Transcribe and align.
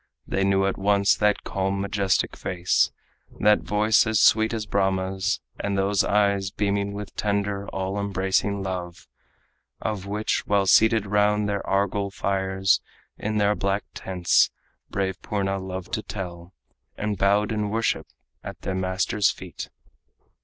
They 0.25 0.43
knew 0.43 0.65
at 0.65 0.79
once 0.79 1.13
that 1.13 1.43
calm, 1.43 1.79
majestic 1.79 2.35
face, 2.35 2.89
That 3.39 3.59
voice 3.59 4.07
as 4.07 4.19
sweet 4.19 4.51
as 4.51 4.65
Brahma's, 4.65 5.39
and 5.59 5.77
those 5.77 6.03
eyes 6.03 6.49
Beaming 6.49 6.93
with 6.93 7.15
tender, 7.15 7.67
all 7.69 7.99
embracing 7.99 8.63
love, 8.63 9.07
Of 9.79 10.07
which, 10.07 10.47
while 10.47 10.65
seated 10.65 11.05
round 11.05 11.47
their 11.47 11.63
argol 11.67 12.09
fires 12.09 12.81
In 13.19 13.37
their 13.37 13.53
black 13.53 13.83
tents, 13.93 14.49
brave 14.89 15.21
Purna 15.21 15.59
loved 15.59 15.93
to 15.93 16.01
tell, 16.01 16.51
And 16.97 17.15
bowed 17.15 17.51
in 17.51 17.69
worship 17.69 18.07
at 18.43 18.61
the 18.61 18.73
master's 18.73 19.29
feet. 19.29 19.69